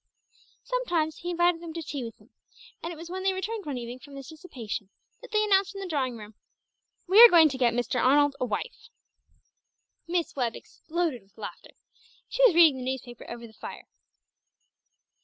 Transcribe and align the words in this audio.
Sometimes 0.63 1.17
he 1.17 1.29
invited 1.29 1.61
them 1.61 1.73
to 1.75 1.83
tea 1.83 2.03
with 2.03 2.17
him, 2.17 2.31
and 2.81 2.91
it 2.91 2.95
was 2.95 3.11
when 3.11 3.21
they 3.21 3.33
returned 3.33 3.67
one 3.67 3.77
evening 3.77 3.99
from 3.99 4.15
this 4.15 4.29
dissipation 4.29 4.89
that 5.21 5.29
they 5.29 5.43
announced 5.43 5.75
in 5.75 5.79
the 5.79 5.87
drawing 5.87 6.17
room 6.17 6.33
"We 7.07 7.21
are 7.23 7.29
going 7.29 7.49
to 7.49 7.57
get 7.59 7.75
Mr. 7.75 8.03
Arnold 8.03 8.35
a 8.39 8.45
wife!" 8.45 8.89
Miss 10.07 10.35
Webb 10.35 10.55
exploded 10.55 11.21
with 11.21 11.37
laughter. 11.37 11.75
She 12.27 12.43
was 12.47 12.55
reading 12.55 12.77
the 12.77 12.83
newspaper 12.91 13.29
over 13.29 13.45
the 13.45 13.53
fire. 13.53 13.87